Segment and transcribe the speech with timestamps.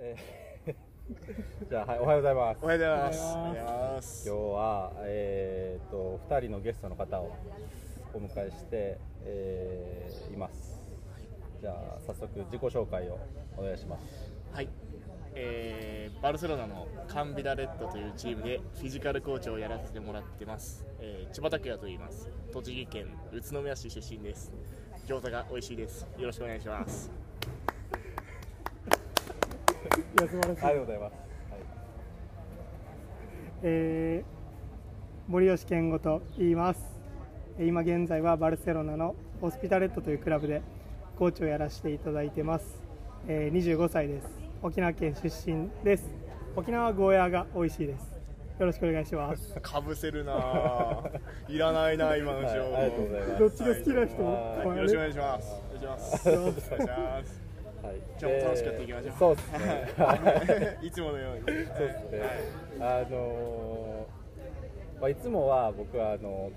[0.00, 0.74] えー
[1.70, 2.62] じゃあ、はい、おはようございます。
[2.62, 3.22] おはようございます。
[3.22, 7.32] おはようございます今日は、えー、と2人のゲストの方を
[8.12, 10.86] お迎えして、えーいます。
[11.62, 13.18] じゃあ早速自己紹介を
[13.56, 14.30] お願いします。
[14.52, 14.68] はい、
[15.34, 20.84] えーバルセロナのカンビラレッドというチームでフィジカルコーチをやらせてもらってます。
[21.00, 22.28] えー千葉拓也と言います。
[22.52, 24.52] 栃木県宇都宮市出身です。
[25.06, 26.06] 餃子が美味しいです。
[26.18, 27.27] よろしくお願いします。
[30.18, 31.12] いや素晴らしい、ありがとうございます。
[33.62, 34.38] えー
[35.30, 36.80] 森吉健吾と言います。
[37.58, 40.62] えー今現在はバルセロナのホスピタレットというクラブで
[41.18, 42.64] コーチをやらせていただいてます、
[43.28, 44.28] えー25歳です。
[44.62, 46.04] 沖縄県出身です。
[46.56, 48.18] 沖縄ゴーヤーが美味しいです。
[48.58, 49.54] よろしくお願いします。
[49.62, 51.20] かぶせるなぁ。
[51.48, 52.72] いらないな今の情報。
[52.72, 53.38] はいありがとうございます。
[53.38, 54.66] どっちが好きな人も、はい。
[54.66, 55.54] まあよろしくお願いします。
[56.28, 57.47] お願いします。
[57.88, 60.78] はい、今日も楽しくやっていきましょうそうですね。
[60.84, 61.40] いつものように。
[61.40, 62.22] そうですね。
[62.80, 66.50] あのーまあいつもは僕はあの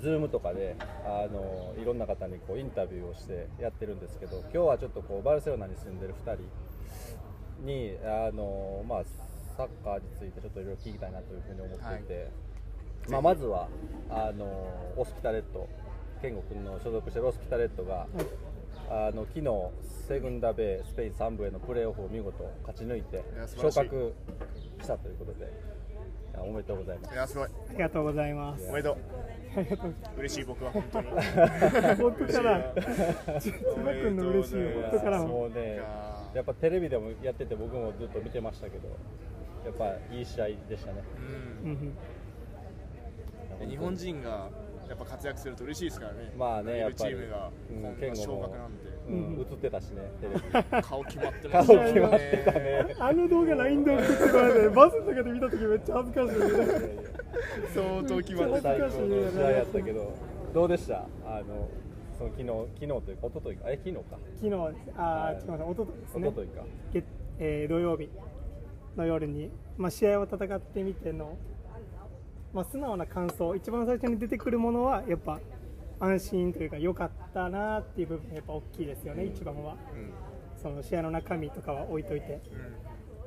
[0.00, 0.74] ズームとかで
[1.04, 6.42] あのいろんな方にこうインタビューをしてやってるんですけど、今日はちょっとこうバルセロナに住んでる2人
[7.64, 9.04] にあのまあ
[9.56, 12.30] サッカーについてちょっといろいろ聞きたいなというふうに思っていて、
[13.08, 13.68] まあまずは
[14.10, 14.46] あの
[14.96, 15.68] オスピタレット
[16.20, 18.08] 健吾君の所属してるオスピタレットが。
[18.90, 19.46] あの昨日、
[20.08, 23.22] セグンダベイスペイン3部へのプレーオフを見事勝ち抜いて
[23.56, 24.14] 昇格
[24.80, 25.52] したということで
[26.40, 27.14] おめでとうございます。
[27.14, 27.16] い。
[27.16, 27.48] やすごい。
[27.48, 28.66] ありがとうございます。
[28.68, 28.98] おめでとう。
[30.18, 31.08] 嬉しい僕は本当に。
[32.00, 32.74] 本当から。
[33.40, 35.28] 千葉君の嬉しい本当からも。
[35.28, 35.80] もうね、
[36.34, 38.88] やっぱテレビでもやってて僕もずっと見てましたけど、
[39.64, 41.02] やっぱいい試合でしたね。
[41.64, 41.70] うん。
[41.70, 41.92] うん
[43.66, 44.50] 日本人が
[44.88, 46.32] やっぱ活躍すると嬉しいですからね。
[46.36, 50.40] まあねやっぱりチームがうんこん昇格なんてうん、映ってたしね、テレビ。
[50.82, 52.94] 顔決まって顔ます決まってたね。
[53.00, 56.40] あの動画 LINE で送ってこられてバスの中で見た時めっちゃ恥ずかしい
[57.74, 58.60] 相当決まってた。
[58.62, 60.12] 最恥ずかしい高の試合やったけど、
[60.54, 61.06] どうでした？
[61.26, 61.68] あの、
[62.18, 62.48] その昨日、
[62.80, 64.02] 昨日というか、一昨日か、え、昨日か。
[64.10, 66.64] 昨日ですあー、すみません、一昨日ですね一昨日か。
[66.92, 67.04] 月
[67.40, 68.08] えー土曜日
[68.96, 71.36] の夜に、まあ、試合を戦ってみての、
[72.58, 75.38] まあ、素直な感想、一番最初に出てくるものは、やっぱ
[76.00, 79.76] 安心というか、良かったなっていう部分がやっぱ大きいですよね、一番は。
[80.60, 82.40] その試合の中身とかは置いといて、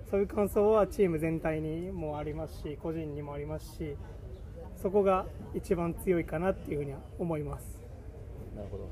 [0.10, 3.96] そういう感想はチーム全体にもありますし、個人にもありますし、
[4.76, 7.80] そこが一番強いかなっていうふうには思います。
[8.54, 8.90] なるほど。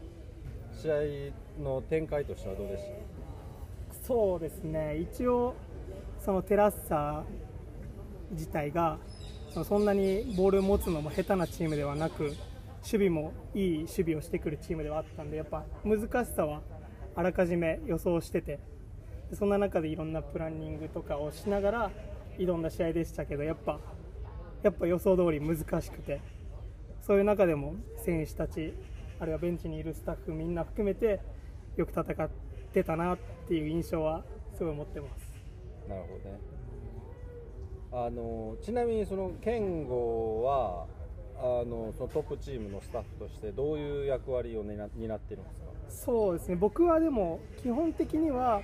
[0.71, 0.89] 試
[1.59, 2.83] 合の展開としてはどうでし
[3.99, 4.05] た？
[4.07, 5.53] そうですね、一応、
[6.17, 7.25] そのテラッサ
[8.31, 8.99] 自体が、
[9.51, 12.23] そんなにボールを持つのも下手なチームではなく、
[12.81, 16.61] 守備もいい守備をしてくるチームではあったんで、やっぱ難しさは
[17.15, 18.59] あらかじめ予想してて、
[19.33, 21.91] そんな中でいろんなプランニングとかをしながら
[22.37, 23.79] 挑んだ試合でしたけど、やっぱ
[24.63, 26.21] やっぱ予想通り難しくて、
[27.01, 28.73] そういう中でも選手たち、
[29.19, 31.19] あるいはベンチにいるスタッフみんな含めて、
[31.75, 32.29] よく戦っ
[32.73, 33.17] てたなっ
[33.47, 34.23] ていう印象は
[34.57, 35.33] すごい持ってます。
[35.87, 36.58] なるほどね。
[37.91, 40.85] あのちなみにその健吾は
[41.37, 45.65] あのそのトップチームのスタッフとしてどういう役割を担担ってるんですか？
[45.89, 48.61] そうですね僕はでも基本的には、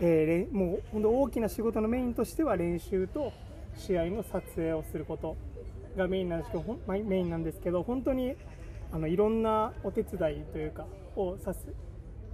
[0.00, 3.32] えーもう本当大きな仕事のメインとしては練習と
[3.76, 5.36] 試合の撮影をすること
[5.96, 8.34] がメインなんですけどメインなんですけど本当に
[8.92, 10.86] あのいろんなお手伝いというか
[11.16, 11.66] をさす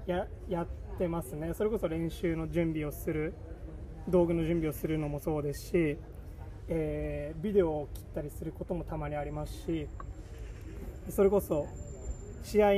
[0.06, 0.66] ややっ
[0.98, 3.34] てますねそれこそ練習の準備をする
[4.08, 5.96] 道具の準備をするのもそうですし、
[6.74, 9.88] えービデオを切ったりすることもたまにありますし
[11.10, 11.66] それこそ
[12.44, 12.70] 試合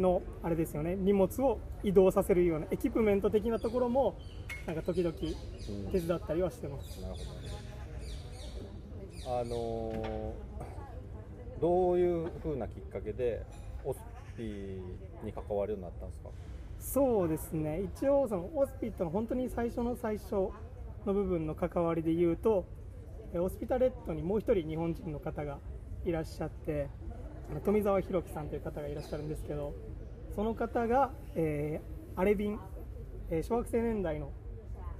[0.00, 4.16] のあれですよね荷物を移動させるようなエキプメント的なところも
[4.66, 7.00] なんか時々うん手伝ったりはしてます。
[7.00, 7.50] なるほどね。
[9.26, 10.34] あの
[11.60, 13.44] どういう風なきっかけで
[13.84, 13.98] オス
[14.36, 14.42] ピ
[15.24, 16.28] に関わるようになったんですか？
[16.78, 20.52] そうですね一応そのオスピットの本当に最初の最初の
[21.14, 22.79] 部分の関わりで言うとえ
[23.38, 25.58] オスピタレットにもう一人日本人の方が
[26.04, 26.88] いらっしゃって
[27.64, 29.74] 富澤弘樹さんという方がいらっしゃるんですけど
[30.34, 32.58] その方が、えーアレビン、
[33.30, 34.32] えー小学生年代の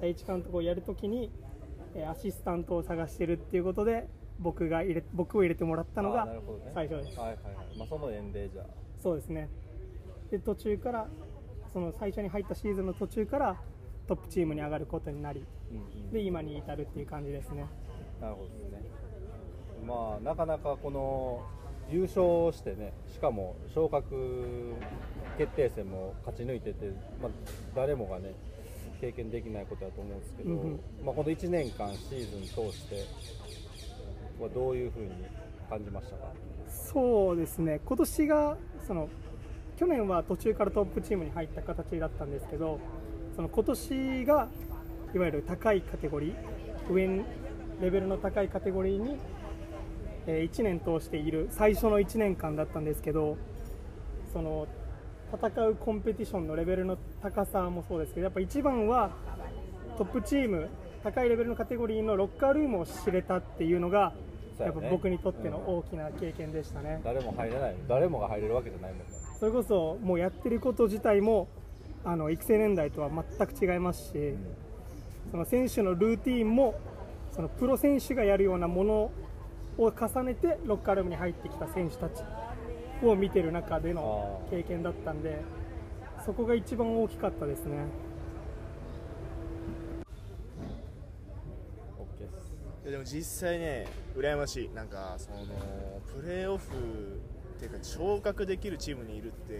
[0.00, 1.30] 第一監督をやるときに、
[1.94, 6.32] えーアシスタントを探してるっていうことで僕が入れ僕を入れてもらったのあが
[6.72, 7.18] 最初です。
[7.18, 7.78] はいはいはい。
[7.78, 8.66] まあその縁でじゃあ。
[9.02, 9.48] そうですね
[10.30, 11.08] で途中から
[11.72, 13.56] その最初に入ったシーズンの途中から
[14.06, 17.66] トップチームに上がることになりうんうんで今に至るっていう感じですね
[18.20, 18.82] なるほどですね。
[19.86, 21.42] まあなかなかこの
[21.90, 24.74] 優勝してね、しかも昇格
[25.38, 27.30] 決定戦も勝ち抜いてて、まあ
[27.74, 28.34] 誰もがね
[29.00, 30.80] 経験できないことだと思うんですけど、うんうん。
[31.04, 33.06] まあ、この1年間シーズン通して
[34.40, 35.10] はどういうふうに
[35.68, 36.26] 感じましたか？
[36.68, 38.56] そうですね、今年が
[38.86, 39.08] その
[39.78, 42.78] 去年は途中からトップチームに入った形だったんですけど、
[43.34, 44.48] その今年が
[45.14, 47.24] いわゆる高いカテゴリー、上に
[47.80, 49.16] レベルの高いカテゴリーに、
[50.26, 53.36] え1年通している最初の1年間だったんですけど、
[54.32, 54.66] その
[55.32, 59.10] 戦うコンペティションのレベルの高さもそうですけど、やっぱ一番は
[59.96, 60.68] トップチーム、
[61.02, 64.12] 高いレベルのカテゴリーのロッカールームを知れたっていうのが、
[64.58, 67.00] やっぱ僕にとっての大きな経験でしたね。
[67.02, 69.04] 誰も入れない誰もが入れるわけじゃないもんね。
[69.38, 71.48] それこそもうやってること自体も
[72.04, 74.34] あの育成年代とは全く違いますし、
[75.30, 76.74] その選手のルーティーンも
[77.32, 79.10] そのプロ選手がやるようなもの
[79.78, 82.22] を重ねてロッカールームに入ってきた選手たち
[83.02, 85.40] を見てる中での経験だったんで
[86.24, 87.86] そこが一番大きかったですね。
[92.84, 93.86] でも実際ね
[94.16, 94.70] 羨ましい。
[94.74, 95.38] なんかその
[96.20, 96.66] プレーオフ
[97.60, 99.52] っていうか昇格できるチームにいるって、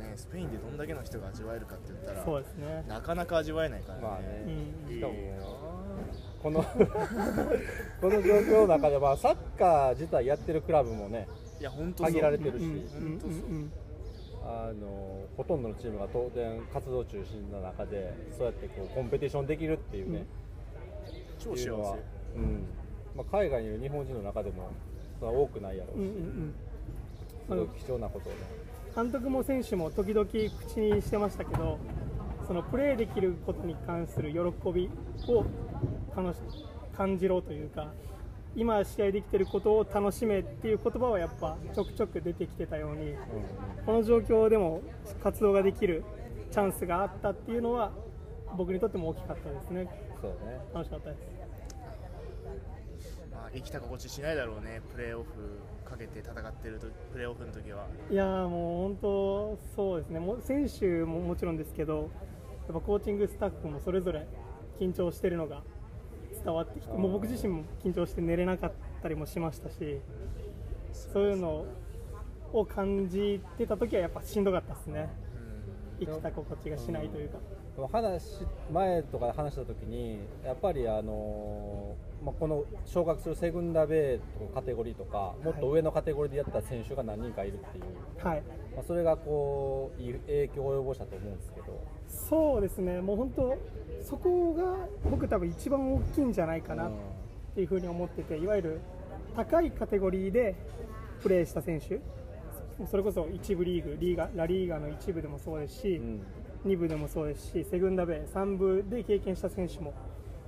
[0.00, 2.84] ね、スペインでどんだけの人が味わえるかって言ったらそうですね。
[2.88, 4.44] なかなか味わえないからね,、まあね。
[4.88, 4.94] うん。
[4.94, 5.14] しかも
[6.42, 6.64] この
[8.00, 11.28] この状況の中で、まあ、サッカー自体やってるクラブもね
[11.60, 12.12] いや本当そう。
[12.12, 12.64] 限られてるし。
[12.64, 13.72] うんうん
[14.44, 20.26] あのほとんどのチームが当然活動中心な中でそうやってこうコンペティションできるっていうね、
[21.38, 22.64] 超幸っていうのはせ、うん。
[23.14, 24.70] まあ、海外にいる日本人の中でも
[25.20, 26.54] それは多くないやろうし、うんうんうん
[27.48, 28.38] すごい貴重なことをね。
[28.94, 31.78] 監督も選手も時々口にしてましたけど
[32.46, 34.38] そのプレーできることに関する喜
[34.72, 34.90] び
[35.28, 35.44] を
[36.14, 36.40] 楽し
[36.94, 37.90] 感じろというか
[38.54, 43.16] 今試合できてることを楽しめっていう言葉はやっぱちょくちょく出てきてたようにうん
[43.86, 44.82] この状況でも
[45.22, 46.04] 活動ができる
[46.50, 47.92] チャンスがあったっていうのは
[48.56, 49.88] 僕にとっても大きかったですね。
[50.20, 50.60] そうね。
[50.74, 51.20] 楽しかったです。
[51.20, 51.31] まあ、
[53.54, 54.80] 生きた心地しないだろうね。
[54.94, 55.28] プレーオフ
[55.84, 57.86] かけて戦ってるとプレーオフの時は。
[58.10, 60.20] いやーもう本当そうですね。
[60.20, 62.10] もう選手ももちろんですけど
[62.68, 64.26] やっぱコーチングスタッフもそれぞれ
[64.80, 65.62] 緊張してるのが
[66.44, 68.72] 伝わってきてもう僕自身も緊張して寝れなかっ
[69.02, 70.00] たりもしましたし
[70.92, 71.66] そういうの
[72.52, 75.10] を感じてた時はやっぱしんどかったですね。
[76.00, 77.38] 生きた心地がしないというか
[77.90, 88.42] 話前とかで話した時にやっぱりあのまあ、この昇格するセグンダベイとかカテゴリーとかもっと上のカテゴリーでやった選手が何人かいるっていう、はい。
[88.76, 91.84] まあ、それがこう影響を及ぼしたと思うんですけど。
[92.06, 93.00] そうですね。
[93.00, 93.58] もう本当
[94.02, 96.94] そこが僕多分一番大きいんじゃないかなうんっ
[97.54, 98.80] ていうふうに思ってていわゆる
[99.34, 100.54] 高いカテゴリーで
[101.22, 102.00] プレーした選手。
[102.86, 106.22] それこそ一部リーグリーガラリーガの一部でもそうですし、うん
[106.66, 109.94] 2部でもそうですしセグンダベイ3部で経験した選手も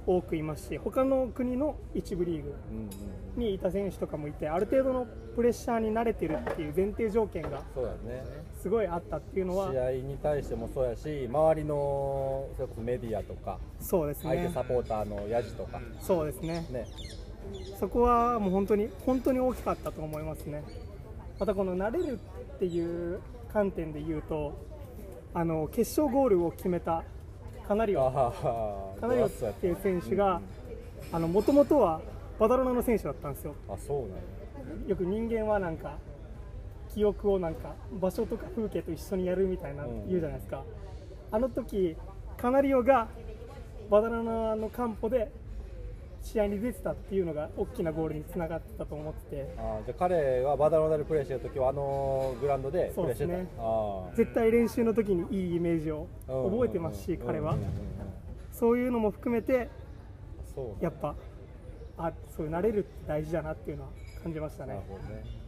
[0.06, 2.54] 多くいますし他の国の一部リーグ
[3.36, 7.62] にいた選手とかもいてある程度のプレッシャーに慣れてるっていう前提条件が
[8.60, 14.30] すごいあったっていうのは試合に対してもそうやし周りのメディアとかそうですね。
[14.30, 16.66] 相手サポーターのヤジとか、そうですね。
[16.70, 16.86] ね。
[17.78, 20.62] そこはもう本当に本当に大きかったと思いますね。
[21.38, 22.18] またこの慣れる
[22.54, 23.20] っていう
[23.52, 24.54] 観点で言うと、
[25.36, 27.02] あの決勝ゴールを決めた
[27.66, 28.08] カナリオ、
[29.00, 30.40] カナリオっていう選手が、
[31.12, 32.00] あの元々は
[32.38, 33.54] バダロナの選手だったんですよ。
[33.68, 34.14] あそうなんや
[34.86, 35.98] よく人間はなんか
[36.94, 40.62] 記憶をなんか場所とか風景と一緒にやるみたいなうん言うじゃないですか。
[41.32, 41.96] あの時
[42.36, 43.08] カナリオが
[43.90, 45.32] バダロナのカンポで
[46.24, 49.54] 試合に出てたっていうのが大きなゴールにつながってたと思ってて。
[49.58, 53.46] あじゃあ彼はバダロナでプレーしてる時はあのグラウンドでプレーしてた、そうですね。
[54.14, 57.56] 絶対練習の時にいいイメージを覚えてますし、彼は。
[58.50, 59.68] そういうのも含めて
[60.54, 61.14] そうなんやっぱ
[61.98, 63.90] あそういう慣れるって大事だなっていうのは
[64.22, 64.74] 感じましたね。
[64.74, 65.44] ね。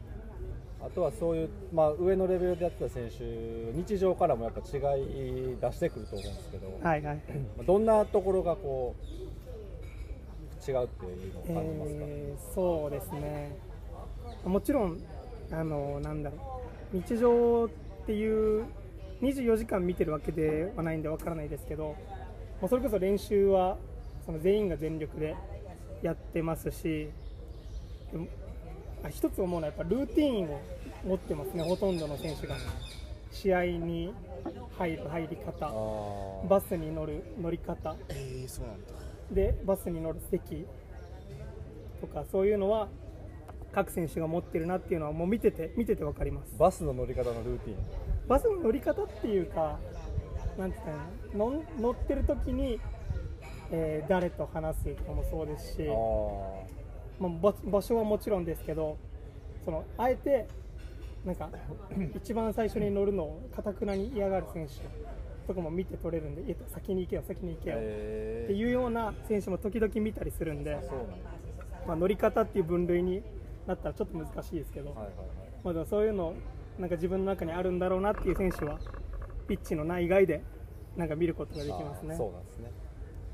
[0.80, 3.25] あとはそういう、まあ、上のレベルでやってた選手
[3.73, 7.23] 日常からもやっぱ違い出してくると思うんですけど、はいはい、ま
[7.61, 9.25] あどんなところがこう
[10.66, 13.56] 違うっていうのを感じますか、えーそうですね。
[14.44, 15.00] もちろん
[15.50, 16.96] あのなんだろう。
[16.96, 17.68] 日常っ
[18.06, 18.64] ていう
[19.23, 21.85] 24時間見てるわけではないんでわからないですけど
[22.61, 23.76] もうそれこそ練習は
[24.25, 25.35] その全員が全力で
[26.02, 27.08] やってますし
[29.11, 30.61] 一つ思うのはやっぱルーティーンを
[31.04, 32.56] 持ってますねほとんどの選手が。
[33.32, 34.14] 試合に
[34.78, 35.70] 入る入り方
[36.49, 37.94] バスに乗る乗り方。
[38.08, 40.66] えー、そうなんだでバスに乗る席
[42.00, 42.88] とかそういうのは
[43.73, 46.56] 各選手が持ってるなっていうのはもう見てて見てて分かります。
[46.59, 47.76] バスの乗り方のルーティン。
[48.28, 49.78] バスの乗り方っていうか
[50.56, 51.50] なんて言ったらいいの？
[51.50, 52.80] 乗乗ってる時に、
[53.71, 55.92] えー誰と話すとかもそうですし、あ
[57.21, 58.97] まあ、場場所はもちろんですけど
[59.64, 60.47] そのあえて
[61.25, 61.50] なんか
[62.14, 64.75] 一番最初に乗るのをかたくなに嫌がる選手
[65.46, 67.76] とかも見て取れるんでいや先に行けよ先に行けよ。
[67.78, 71.30] えっていうような選手も時々見たりするんで、そうなんだ。
[71.86, 73.22] まあ、乗り方っていう分類に
[73.66, 75.16] なったらちょっと難しいですけど、はいはいはい。
[75.64, 76.34] まあ、でもそういうの
[76.78, 78.78] なんか自分の中にあるんだろうなっていう選手は
[79.48, 80.42] ピッチの内外で
[80.96, 82.10] なんか見ることができますね。
[82.12, 82.70] あーそうなんですね。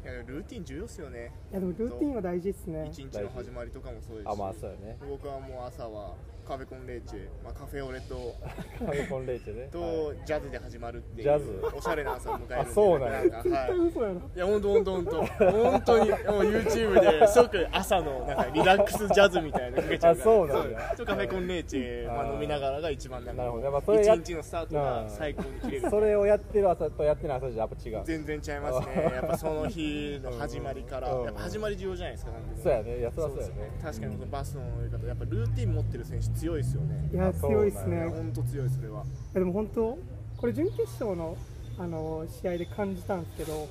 [0.05, 2.89] いやルーティン重要っすよねいやでもルーティンは大事ですね。
[2.91, 4.99] 一日の始まりとかもそうですしあまあそうやね。
[5.09, 6.15] 僕はもう朝は
[6.47, 8.35] カフェコンレーチェ、まあ、カフェオレと
[8.79, 9.69] カフェコンレイチェね。
[9.71, 10.17] と、はい。
[10.27, 11.63] ジャズで始まるっていうジャズ？
[11.75, 13.79] おしゃれな朝を迎えるんであそうなんやなんか絶対はい。
[13.79, 20.33] 嘘やな、いや本当本当本当本当にもう YouTube ですごく朝のなんかリラックスジャズみたいなのかけちゃうから。
[20.33, 20.89] あそうなんだ。
[20.89, 21.07] そう。
[21.07, 28.03] とカフェコンレーチェ、まあ、飲みながらが一番なんか一日のスタートが最高に切れるそれをやってる朝とやってない朝じゃやっぱ違う。
[28.05, 29.11] 全然違いますね。
[29.15, 31.25] やっぱその日の始まりからうん。
[31.25, 32.33] やっぱ始まり重要じゃないですか
[32.63, 32.99] そうやね。
[32.99, 33.55] いやそりゃそうやね。
[33.83, 37.09] 確かにバスの乗り方やっぱルーティン持ってる選手強いですよね。
[37.13, 38.07] いや強いですね。
[38.09, 39.05] 本当強いそれは。
[39.33, 39.99] でも本当
[40.37, 41.37] これ準決勝の
[41.79, 43.69] あの試合で感じたんですけど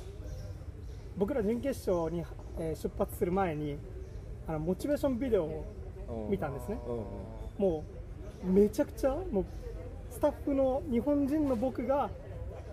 [1.17, 2.23] 僕ら準決勝に、
[2.57, 3.77] えー出発する前に
[4.47, 5.65] あのモチベーションビデオを
[6.09, 6.77] うん見たんですね。
[7.57, 7.83] も
[8.43, 9.45] うめちゃくちゃもう
[10.09, 12.09] スタッフの日本人の僕が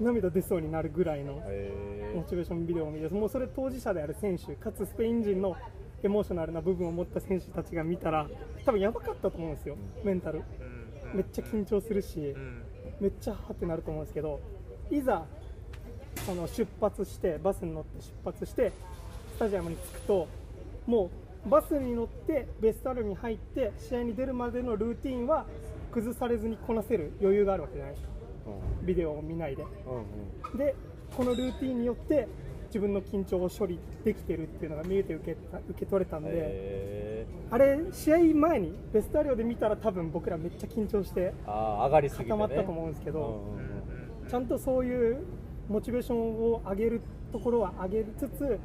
[0.00, 5.56] 涙出そうになるぐらいのへモチベーションビデオを見てもうそれ当事者である選手かつスペイン人の
[6.02, 8.28] エモーショナルな部分を持った選手たちが見たら
[8.64, 10.38] 多分やばかったと思うんですよメンタル。
[10.38, 10.78] うん
[11.14, 12.62] めっちゃ緊張するしうん。
[13.00, 14.40] めっちゃはってなると思うんですけど
[14.90, 15.24] いざ
[16.26, 18.72] その出発してバスに乗って出発して
[19.34, 20.28] スタジアムに着くと
[20.86, 21.10] も
[21.46, 25.46] うバスに乗ってベストアルに入って試合に出るまでのルーティンは
[25.92, 28.12] 崩されずにこなせる余裕があるわけじゃないですか。
[28.80, 28.86] うん。
[28.86, 29.64] ビデオを見ないで。
[30.56, 30.74] で
[31.16, 32.28] このルーティンによって
[32.68, 41.32] 自分の緊張を処理できてるっていうのが見えて受けた受け取れたんで、へあれ試合前にベストアリオで見たら多分僕らめっちゃ緊張して
[42.24, 43.56] 固まったと思うんですけど、
[44.28, 45.24] ちゃんとそういう
[45.68, 47.00] モチベーションを上げる
[47.32, 48.58] ところは上げつつ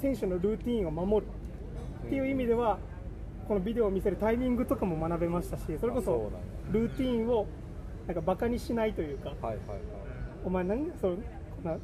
[0.00, 1.30] 選手のルーティンを守る
[2.06, 2.78] っていう意味では
[3.46, 6.30] このビデオを見せるタイミングとかも学べましたしそれこそ
[6.70, 7.46] ルーティンを
[8.06, 9.32] なんかバカにしないというか
[10.44, 11.18] お前何そう
[11.62, 11.78] こんな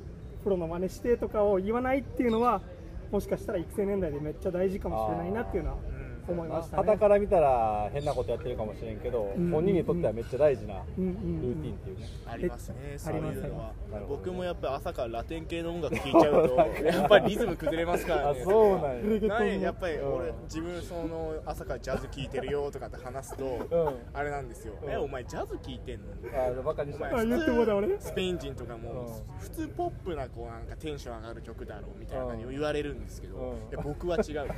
[0.46, 2.62] プロの真似してとかを言わないっていうのは
[3.10, 5.76] もしかしたら育成年代でめっちゃ大事かもしれないなっていうのは
[6.32, 6.82] 思いましたね。
[6.84, 9.50] 旗から見たら変なことやってるかもしれんけど、うん。
[9.50, 11.04] 本人にとってはめっちゃ大事なうん。
[11.04, 13.72] うんうんルーティンっていうね、ありますね、そういうのは。
[14.08, 16.56] 僕もやっぱり朝からラテン系の音楽聴いちゃうと
[16.86, 18.92] やっぱりリズム崩れますからあねそうな
[19.40, 19.54] んや。
[19.54, 20.14] ややっぱりうん。
[20.16, 23.94] 俺自分その朝からジャズ聴いてるよとかって話すとうん。
[24.12, 24.74] あれなんですよ。
[24.82, 24.90] うん。
[24.90, 26.06] えお前ジャズ聴いてんの？
[26.34, 29.38] あバカにしたお前あ言ってもだ俺スペイン人とかもうん。
[29.38, 34.48] 普通ポップなこうなんかテンション上がる曲だろうみたいな感じを言われるんですけどうんいや僕は違う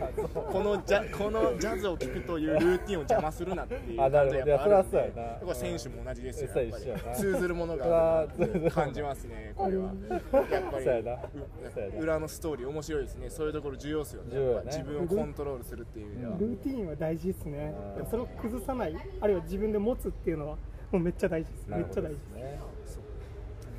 [0.52, 7.16] このジャこのジャズを聴くというルーティンを邪魔するなっていうあなるこれ選手も同じですよやっぱり。
[7.16, 8.26] 通ずるものが
[8.72, 9.92] 感じますねこれは。
[10.10, 10.22] やっ
[10.70, 13.30] ぱり裏のストーリー面白いですね。
[13.30, 14.62] そういうところ重要ですよね。
[14.66, 16.36] 自分をコントロールするっていう意味では。
[16.38, 17.74] ルーティンは大事ですね。
[18.10, 20.56] それを崩さないあるいは自分で持つっていうのは
[20.90, 21.66] もうめっちゃ大事です。
[21.68, 22.58] めっちゃ大事ですね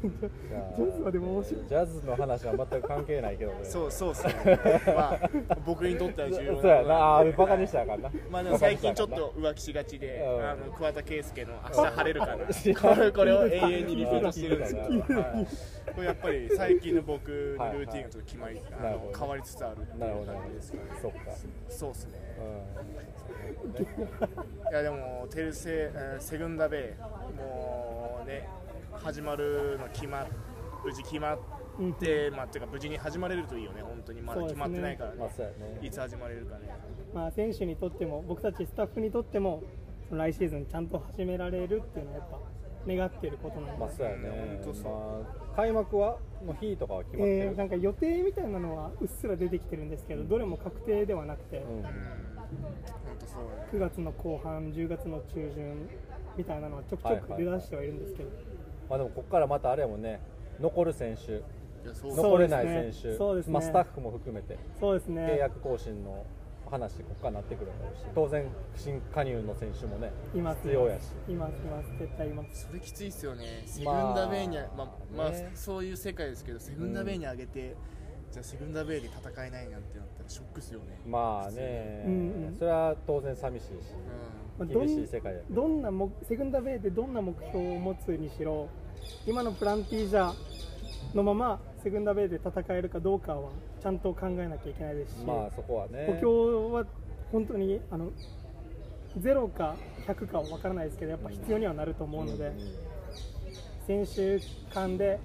[0.02, 1.66] ジャズはでも面白い。
[1.68, 3.60] ジャズの話は全く関係ないけどね。
[3.64, 4.34] そうそうっすね
[4.88, 5.20] まあ
[5.66, 6.96] 僕にとっては重要なそうやな。
[7.18, 8.10] あーバカにしたらあかんな。
[8.32, 10.50] まあでも最近ちょっと浮気しがちで、うん。
[10.50, 12.38] あの桑田佳祐の明日晴れるかな、
[12.96, 15.00] これこれを永遠にリピートしてるんですけど、はい。
[15.94, 20.84] これやっぱり最近の僕のルーティンがちょっと決まり、あの変わりつつあるっていうなるほど感じですかね。
[21.02, 21.18] そっか
[21.68, 22.20] そうですね。
[22.40, 22.44] う
[24.72, 27.02] いやでもテルセ、えーセグンダベイ。
[27.38, 28.48] もうね
[28.94, 30.26] 始まるの決ま
[30.84, 31.40] 無事決まっ
[32.00, 33.82] て、まあっていうか無事に始まれるといいよね。
[33.82, 34.22] 本当に。
[34.22, 35.16] まだ決まってないからね。
[35.18, 35.80] んまあそうやね。
[35.82, 36.70] いつ始まれるかね。
[37.14, 39.64] まあ選手にとっても僕たちスタッフにとっても
[40.12, 42.40] 来シーズンちゃんと始められるっていうのはやっぱ
[42.88, 44.62] 願っていることなので、まあそうやね。
[45.56, 47.46] 開幕はの日とかは決まってる。
[47.46, 51.78] えーなんか予定みたいなのはうっすら出てきてるんですけどどれも確定ではなくて、うん。
[51.78, 51.92] うん本
[53.20, 53.44] 当そう。
[53.58, 53.70] だね。
[53.74, 55.90] 9月の後半10月の中旬
[56.38, 58.30] みたいなのはちょくちょく出だしてはいるんですけど、
[58.90, 60.20] まあでもここからまたあれやもんね。
[60.60, 61.42] 残る選手。
[61.86, 63.08] 残れない選手。
[63.10, 63.44] ね。
[63.48, 64.58] まあ、スタッフも含めて。
[64.80, 65.22] そうですね。
[65.26, 66.26] 契約更新の
[66.70, 68.04] 話ここからなってくるだろうし。
[68.14, 71.12] 当然新加入の選手もね必要やし。
[71.28, 71.90] いますいます。
[71.98, 72.68] 絶対います。
[72.68, 75.52] それきついっすよね、セグンまあダベイにあ、まあまあね。
[75.56, 77.76] そういう世界ですけど、セグンダベイに上げて、
[78.32, 81.00] じゃあセグンダベイで戦えないなんてなったらショックっすよね。
[81.06, 82.14] まあね、うん
[82.48, 82.56] うん。
[82.58, 83.72] それは当然寂しいし。
[84.58, 84.86] まあどん。
[84.86, 88.70] 厳しい世界やけどどんな目セグンダベイでどんな目標を持つにしろ
[89.26, 90.34] 今のプランティーじゃ
[91.16, 93.50] のままセグンダベイで戦えるかどうかは
[93.82, 96.06] ちゃんと考えなきゃいけないですし、まあそこはね。
[96.08, 96.86] 補強は
[97.32, 98.12] 本当にあの
[99.20, 102.56] 0か100かは分からないですけどやっぱ必要にはなると思うので、んん。
[103.88, 104.40] 選手
[104.76, 105.20] 間で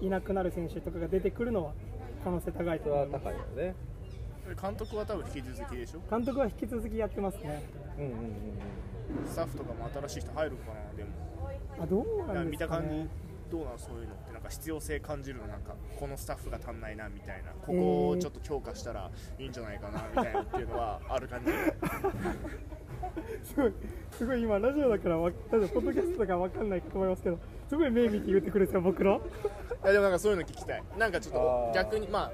[0.00, 1.72] いなくなる選手とかが出てくるのは
[2.24, 3.74] 可能性高いと思います高いよね。
[4.60, 6.00] 監督は多分引き続きでしょ？
[6.10, 7.62] 監督は引き続きやってますね。
[7.98, 9.28] うんうんうん。
[9.28, 11.10] スタッフとかも新しい人入るかなでも。
[11.80, 13.08] あどうななんんで見た感じすかね
[13.50, 14.32] どうなんそういうのって。
[14.32, 17.50] なんか必要性感じるのなんかこのスタッフが足んないなみたいな。
[17.52, 21.52] ここをちょっと強化したらいいんじゃないかなみたいなっていうのはある感じ。
[23.44, 23.72] すごい
[24.12, 27.38] すごい今ラジオだからわラジオポッドキャストだから分かんないと思いますけど
[27.68, 29.20] すごい目見て言ってくるんですよ僕の
[29.82, 30.82] いやでもなんかそういうの聞きたい。
[30.98, 31.74] なんかちょっあとー。
[31.74, 32.30] 逆にま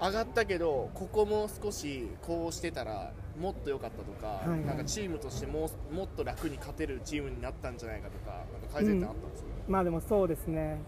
[0.00, 4.66] あ上がったけどここも少しこうしてたらもっと良かったとか、はいはい。
[4.66, 10.80] なんかチームとしてもうもっと楽に勝てるチームになったんじゃないかとかなんか改善点あったんですよ、まあでもそうですね。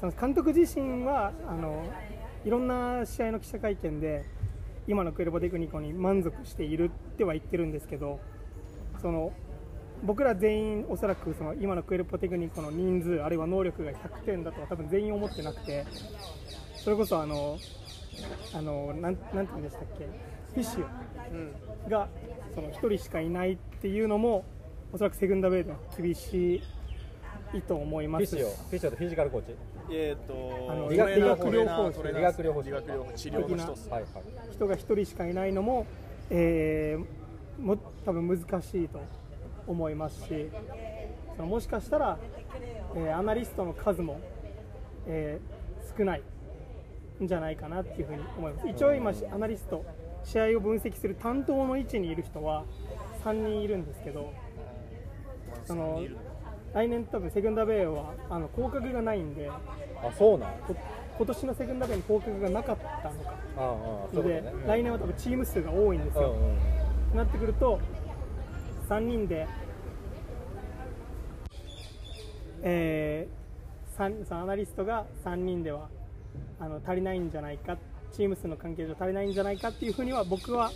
[0.00, 1.84] その監督自身はあの
[2.44, 4.24] いろんな試合の記者会見で
[4.88, 8.18] 今のクエルボテクニコに満足しているっては言ってるんですけど
[9.00, 9.32] その
[10.02, 15.84] 僕ら全員おそらくその今のクエルポテクニコの人数あるいは能力が100点だとは多分全員思ってなくて
[16.76, 17.58] それこそあの
[18.54, 20.06] あのなんなんて言うんでしたっけ
[20.54, 20.86] フィッシュ
[21.32, 22.08] うんが
[22.54, 24.44] その1人しかいないっていうのも
[24.92, 26.62] おそらくセグンダベイでは厳し
[27.54, 29.54] いと思いフィッますシオフィッシオってフィジカルコーチ。
[29.90, 32.02] えー、とあの理学療法士。
[32.02, 32.68] 理学療法士。
[32.68, 34.52] 理学療法治療の一つはいはい。
[34.52, 35.86] 人が1人しかいないのも,、
[36.30, 37.22] えー
[37.62, 39.00] も多分難しいと
[39.66, 40.50] 思いますし
[41.36, 42.18] そのもしかしたら、
[42.94, 44.20] えーアナリストの数も、
[45.06, 45.62] えー
[45.98, 46.22] 少ない
[47.22, 48.68] んじゃないかなっていうふうに思います。
[48.68, 49.84] 一応今アナリスト
[50.24, 52.64] 試合を分析する担当の位置にいる人は
[53.24, 54.32] 3人いるんですけど
[55.66, 56.02] その
[56.72, 59.60] 来年多分セグンダベイはあの降格がないんであ
[60.16, 60.50] そうなん？
[61.18, 63.34] 今年のセグンダベイに降格がなかったのか。
[63.58, 63.60] あ
[64.14, 64.52] ああで、ね。
[64.66, 67.16] 来年は多分チーム数が多いんですよ、うんうん。
[67.16, 67.78] なってくると
[68.92, 69.48] 3人で、
[72.62, 75.88] えー、三そのアナリストが3人では
[76.60, 77.78] あの足りないんじゃないか
[78.12, 80.70] チーム数の関係上足りないんじゃないかっていうふうには僕は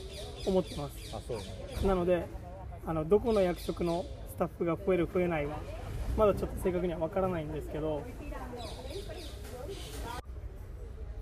[0.46, 1.14] 思ってます。
[1.14, 1.35] あそ
[1.85, 2.07] うなの。
[2.07, 2.24] で
[2.87, 5.59] あのどこの役職のスタッフが増える増えないは
[6.16, 8.02] まだちょっと正確には分からないんですけど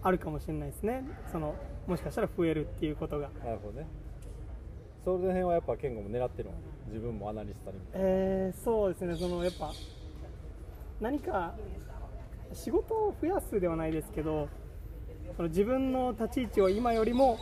[0.01, 1.03] あるかもしれないですね。
[1.33, 1.57] その
[1.89, 3.31] もしかしたら増えるっていうことが。
[3.45, 3.89] なるほどね。
[5.05, 6.55] その辺はやっぱ健吾も狙ってるの
[6.89, 7.79] 自分もアナリストに。
[7.95, 9.17] えーそうですね。
[9.17, 9.73] そのやっぱ
[11.01, 11.55] 何か
[12.53, 14.49] 仕事を増やすではないですけど
[15.37, 17.39] その自分の立ち位置を今よりも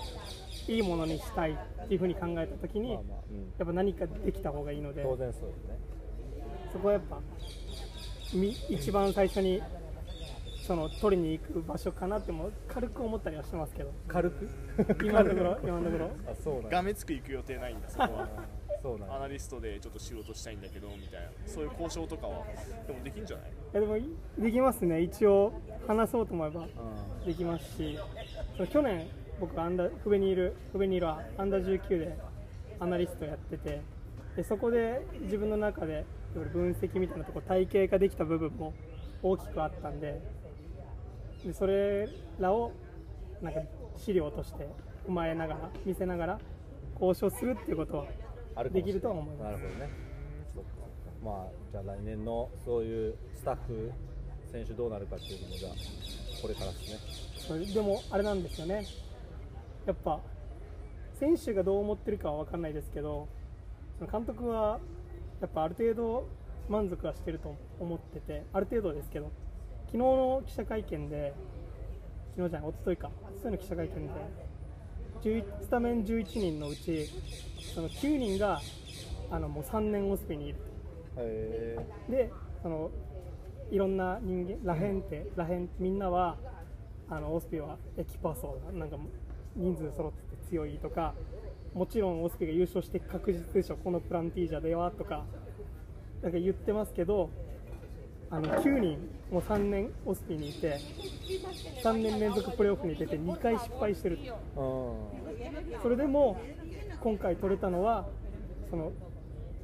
[0.68, 5.78] いいものにしたいっていうふうに考えた時に、まあまあ、うん、やっぱ何かできた方がいいので当然そうよね
[6.72, 7.18] そこはやっぱ
[8.32, 9.60] み一番最初に
[10.66, 13.92] その取りに行く場所かなっても軽く思ったりはしてますけど。
[14.06, 14.48] 軽く？
[15.04, 16.10] 今のところ今のところ。
[16.30, 18.28] あそうなんがめつく行く予定ないんだそこは
[19.10, 21.28] アナリストでちょっと仕事したいんだけどみたいな。
[21.46, 22.44] そういう交渉とかは
[22.86, 23.46] でもできんじゃない？
[23.46, 24.04] いやでもい
[24.38, 25.02] できますね。
[25.02, 25.52] 一応
[25.86, 26.68] 話そうと思えばう
[27.26, 27.98] できますし。
[28.56, 29.06] その去年
[29.40, 32.18] 僕アンダーフベニールフベニールはアンダー19で
[32.80, 33.80] アナリストやってて。
[34.36, 38.72] でそこで自分の中で分析みたいなところ体系化できた部分も
[39.22, 40.20] 大きくあったんで。
[41.44, 42.72] でそれらを
[43.40, 43.60] なんか
[43.96, 44.68] 資料として
[45.08, 46.38] 踏まえながら見せながら
[47.00, 48.06] 交渉するっていうことはん
[48.54, 49.44] あるできるとは思います。
[49.44, 49.90] なるほどね。
[51.24, 53.92] まあじゃあ来年のそういうスタッフ
[54.50, 55.72] 選手どうなるかっていうのもじゃあ
[56.42, 56.98] これからですね。
[57.38, 58.84] それでもあれなんですよね。
[59.86, 60.20] やっぱ
[61.18, 63.28] 選手がどう思ってるかは分かんないですけど
[63.98, 64.80] その監督は
[65.40, 66.28] やっぱある程度
[66.68, 69.30] 満足はしてると思っててある程度ですけど
[69.86, 71.34] 昨日の記者会見で
[72.36, 73.08] 昨日じゃない一昨日か。
[73.08, 74.51] 一昨日の記者会見で11
[75.22, 77.08] スタメン11人のうち
[77.74, 78.60] その9人が
[79.30, 80.58] あのもう3年オスペにいる。
[81.16, 82.30] へで
[82.62, 82.90] その
[83.70, 86.36] いろんな人間ラヘンってラヘンみんなは
[87.08, 88.96] あのオスピはエキパソーなんか
[89.54, 91.14] 人数揃ってて強いとか
[91.72, 95.24] もちろんオスピが優勝して確実でしょこのプランティージャではとか
[96.22, 97.30] なんか言ってますけど
[98.30, 98.98] あの9人
[99.32, 100.78] もう3年オスピにいて
[101.82, 104.18] 3年連続プレーオフに出て2回失敗してる。
[105.82, 106.38] それでも
[107.00, 108.06] 今回取れたのは
[108.70, 108.92] その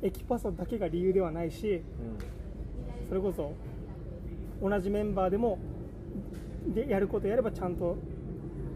[0.02, 3.52] エキパソだけが理由ではないしうんそれこそ
[4.62, 5.58] 同じメンバーでも
[6.74, 7.96] でやることやればちゃんと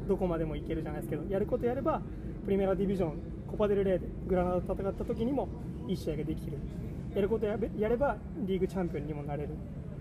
[0.09, 2.00] どこまでもいけるじゃないですけどやることやれば
[2.44, 3.14] プリメラディビジョン
[3.50, 5.48] コパデルレーでグラナダと戦った時にも
[5.88, 6.59] いい試合ができる。
[7.14, 9.50] やることやればリーグチャンピオンにもなれる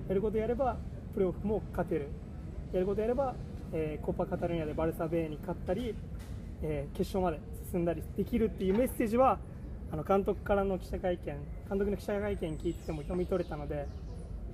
[0.08, 0.78] やることやれば
[1.14, 2.08] プレーオフも勝てる。
[2.74, 3.36] やることやれば、
[3.74, 5.94] えーコパカタルーニャでバルサ・ベイに勝ったり、
[6.62, 7.40] えー決勝まで
[7.72, 9.40] 進んだりできるっていうメッセージは
[9.92, 13.88] あの監督からの記者会見監督の記者会見聞いてても読み取れたので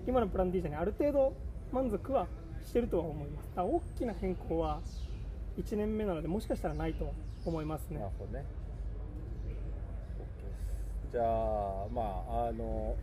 [0.07, 1.33] 今のプラン D じゃにある程度
[1.71, 2.27] 満足は
[2.65, 3.49] してるとは思います。
[3.55, 4.79] だ大きな変更は
[5.57, 7.11] 1年目なのでもしかしたらないと
[7.45, 7.99] 思いますね。
[7.99, 8.45] なるほどね。
[11.11, 12.95] じゃあまああの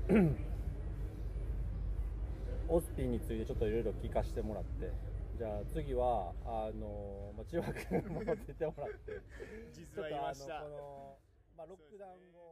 [2.69, 4.93] オスピンについてちょっといろいろ聞かせてもらって
[5.37, 9.21] じゃあ次はあの、まあ、千葉君も出てもらって
[9.73, 11.19] 実はこの、
[11.57, 12.44] まあ、ロックダウン後